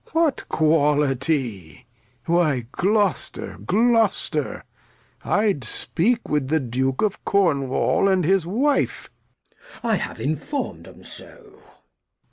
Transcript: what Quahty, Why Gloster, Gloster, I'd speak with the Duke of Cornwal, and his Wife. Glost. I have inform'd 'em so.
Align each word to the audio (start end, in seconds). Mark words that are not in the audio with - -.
what 0.13 0.43
Quahty, 0.49 1.85
Why 2.25 2.65
Gloster, 2.71 3.59
Gloster, 3.63 4.63
I'd 5.23 5.63
speak 5.63 6.27
with 6.27 6.47
the 6.47 6.59
Duke 6.59 7.03
of 7.03 7.23
Cornwal, 7.23 8.11
and 8.11 8.25
his 8.25 8.47
Wife. 8.47 9.11
Glost. 9.59 9.85
I 9.85 9.95
have 9.97 10.19
inform'd 10.19 10.87
'em 10.87 11.03
so. 11.03 11.61